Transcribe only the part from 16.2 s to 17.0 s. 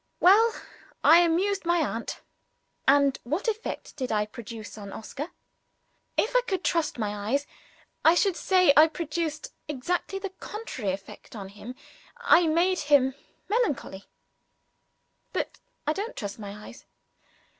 my eyes.